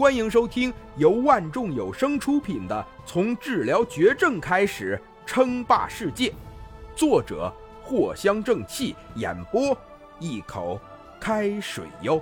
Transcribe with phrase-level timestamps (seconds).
[0.00, 2.74] 欢迎收听由万众有声出品的
[3.06, 6.30] 《从治疗绝症开始称霸世界》，
[6.96, 9.76] 作者藿香正气，演播
[10.18, 10.80] 一口
[11.20, 12.18] 开水哟。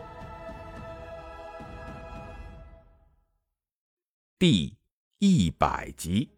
[4.40, 4.74] 第
[5.20, 6.30] 一百集，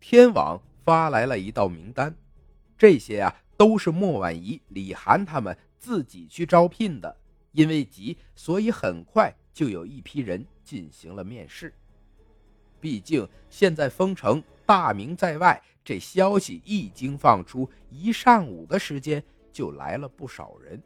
[0.00, 2.16] 天网发来了一道名单，
[2.78, 7.14] 这些啊都是莫婉仪、李涵他们自己去招聘的，
[7.52, 9.30] 因为急，所以很快。
[9.54, 11.72] 就有一批人进行了面试。
[12.80, 20.82] 毕竟现在封城大名在外，这消息一经放出，一上午的时间就来了不少人。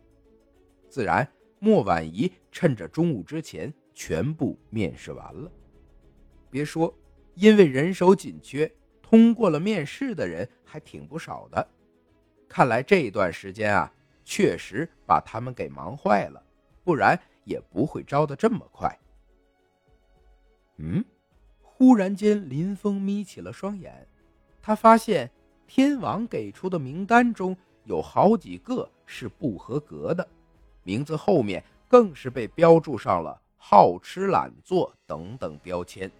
[0.88, 5.50] 自然，莫婉仪趁着中午之前全部面试完了。
[6.50, 6.94] 别说，
[7.34, 8.70] 因为人手紧缺，
[9.02, 11.66] 通过了面试的人还挺不少的。
[12.48, 13.92] 看来这段时间啊，
[14.24, 16.42] 确实把他们给忙坏了，
[16.84, 17.18] 不然。
[17.48, 18.96] 也不会招的这么快。
[20.76, 21.02] 嗯，
[21.62, 24.06] 忽然间，林峰眯起了双眼，
[24.60, 25.30] 他发现
[25.66, 30.28] 天王给出的名单中有好几个是不合格的，
[30.82, 36.10] 名字后面更是被标注上了好吃懒做等等标签。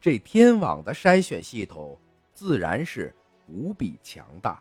[0.00, 1.96] 这天网的筛选系统
[2.34, 3.14] 自然是
[3.46, 4.60] 无比强大。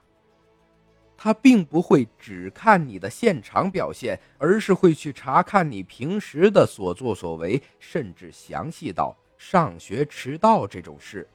[1.23, 11.27] 他并不会只看你的现场表现，而是会去查看你平时的所作所为，甚至详细到上学迟到这种事。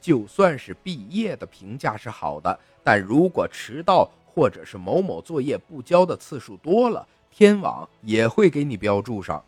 [0.00, 9.44] 就算是毕业的评价是好的，但如果迟到或者是某某作业不交的次数多了，天网也会给你标注上。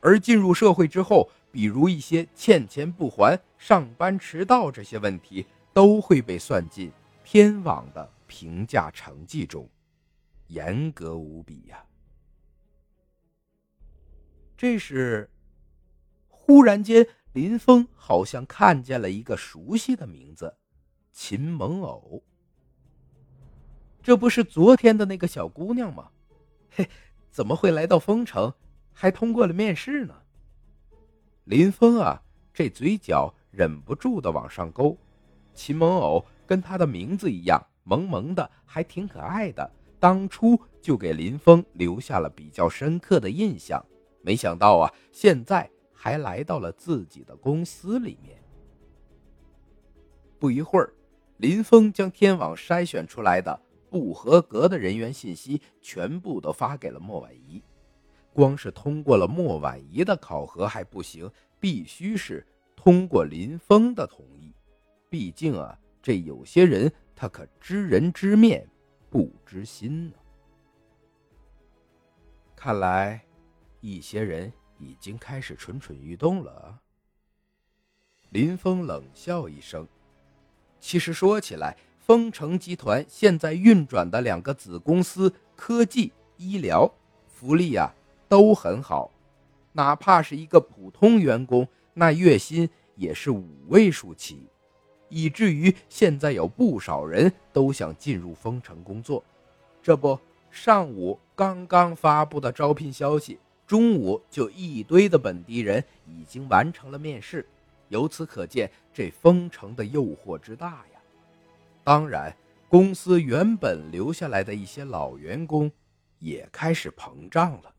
[0.00, 6.90] 而进入社会之后，比如一些欠钱不还、上班迟到这些问题，都会被算进
[7.32, 8.12] 天网的。
[8.26, 9.66] 评价成绩中，
[10.48, 11.82] 严格无比呀。
[14.54, 15.30] 这时，
[16.28, 20.58] 忽然间，林峰好像看见了一个熟悉的名字——
[21.10, 22.22] 秦萌偶。
[24.02, 26.10] 这不是昨天的那个小姑娘吗？
[26.70, 26.86] 嘿，
[27.30, 28.52] 怎么会来到丰城，
[28.92, 30.22] 还通过了面试呢？
[31.44, 34.98] 林峰啊，这嘴角忍不住的往上勾。
[35.54, 37.60] 秦萌偶跟他的名字一样。
[37.84, 39.68] 萌萌的，还挺可爱的。
[39.98, 43.84] 当初就给林峰留下了比较深刻的印象。
[44.20, 48.40] 没想到啊，现在还来到了自己的公司里面。
[50.38, 50.92] 不一会儿，
[51.38, 53.60] 林峰将天网筛选出来的
[53.90, 57.62] 不合格的人员信息全部都发给了莫婉仪。
[58.32, 64.54] 光是通过了莫婉仪的考核还不行，必须是通过林峰的同意。
[65.08, 66.92] 毕竟啊，这有些人。
[67.14, 68.68] 他可知人知面，
[69.08, 70.14] 不知心呢。
[72.56, 73.24] 看来，
[73.80, 76.80] 一些人已经开始蠢蠢欲动了。
[78.30, 79.86] 林峰冷笑一声
[80.80, 86.92] ：“其实说起来，丰城集团现在运转的两个子公司——科技、医疗，
[87.28, 87.94] 福利啊
[88.28, 89.12] 都很好，
[89.74, 94.48] 哪怕是一个普通员工，那月薪也是五位数起。”
[95.12, 99.22] 以至于现在有不少人都想进入丰城工作。
[99.82, 100.18] 这不，
[100.50, 107.46] 上午刚刚发布的招聘消息，中午就一堆的本地人已经完成了面试。
[107.90, 111.00] 由此可见，这丰城的诱惑之大呀！
[111.84, 112.34] 当然，
[112.70, 115.70] 公司原本留下来的一些老员工
[116.20, 117.74] 也开始膨胀了。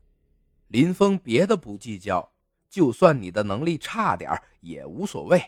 [0.68, 2.30] 林峰别的不计较，
[2.70, 5.42] 就算你的能力差点也无所谓。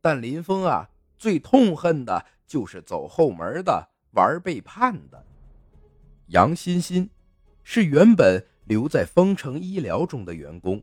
[0.00, 0.90] 但林峰啊。
[1.20, 5.22] 最痛恨的就是走后门的、玩背叛的。
[6.28, 7.10] 杨欣欣
[7.62, 10.82] 是原本留在丰城医疗中的员工，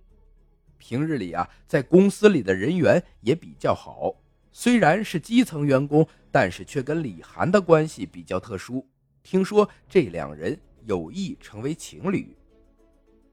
[0.78, 4.14] 平日里啊，在公司里的人缘也比较好。
[4.52, 8.88] 虽然是基层员工，但是却跟李涵的关系比较特殊。
[9.24, 10.56] 听说这两人
[10.86, 12.38] 有意成为情侣。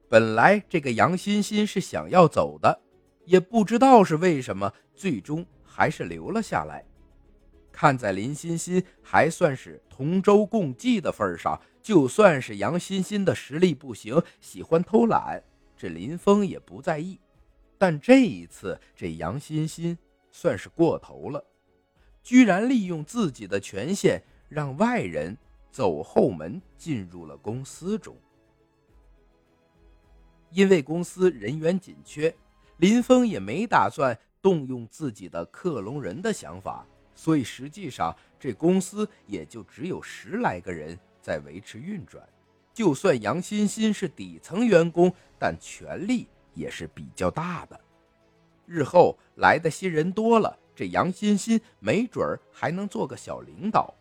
[0.09, 2.81] 本来这个杨欣欣是想要走的，
[3.26, 6.82] 也不知道是为什么，最终还是留了下来。
[7.75, 15.43] 看在林欣欣还算是同舟共济的份上，就算是杨欣欣的实力不行，喜欢偷懒，
[15.76, 17.19] 这林峰也不在意。
[17.76, 19.99] 但这一次，这杨欣欣
[20.31, 21.44] 算是过头了，
[22.23, 25.37] 居然利用自己的权限，让外人
[25.73, 28.17] 走后门进入了公司中。
[30.50, 32.32] 因为公司人员紧缺，
[32.76, 36.87] 林峰也没打算动用自己的克隆人的想法。
[37.14, 42.22] 所以实际上，这公司也就只有十来个人在维持运转。
[42.72, 47.81] 就算杨欣欣是底层员工，但权力也是比较大的。
[48.66, 53.94] 日后来的新人多了，这杨欣欣没准儿还能做个小领导。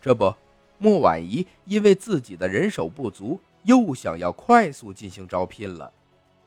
[0.00, 0.34] 这不，
[0.78, 5.92] 莫婉仪因为自己的人手不足，又想要快速进行招聘了。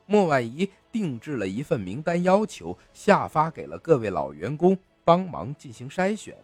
[0.06, 4.76] 莫婉仪定制了一份名单，要求下发给了各位老员工，
[5.08, 6.36] 帮忙进行筛选。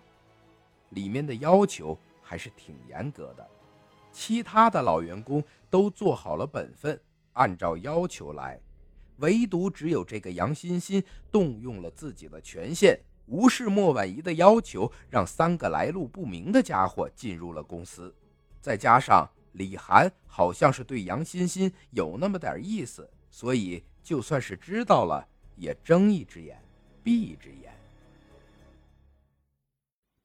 [0.89, 3.47] 里面的要求还是挺严格的，
[4.11, 6.99] 其他的老员工都做好了本分，
[7.35, 8.59] 按照要求来，
[9.19, 18.15] 唯独只有这个杨欣欣动用了自己的权限，无视莫婉仪的要求，让三个来路不明的家伙进入了公司。
[18.63, 23.07] 再加上李涵好像是对杨欣欣有那么点意思。
[23.29, 26.59] 所以，就算是知道了，也睁一只眼
[27.03, 27.74] 闭一只眼。